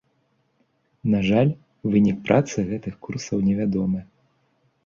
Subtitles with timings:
[1.15, 1.51] На жаль,
[1.97, 3.99] вынік працы гэтых курсаў невядомы.